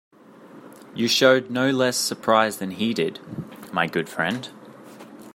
[0.95, 3.19] You showed no less surprise than he did,
[3.71, 4.49] my good friend.